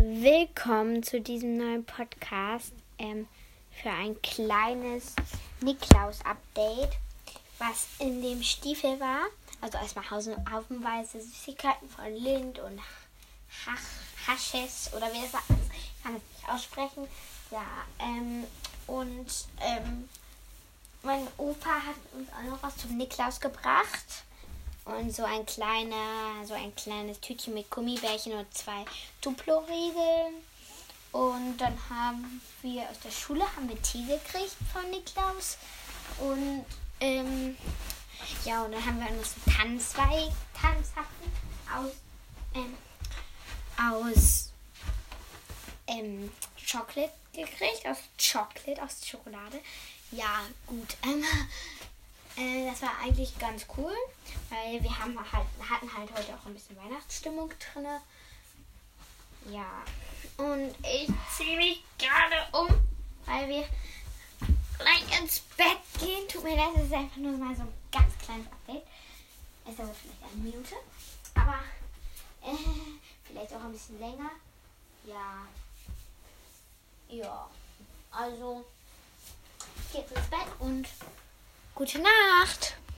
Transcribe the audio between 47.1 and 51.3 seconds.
gekriegt, aus Chocolate, aus Schokolade. Ja, gut. Ähm,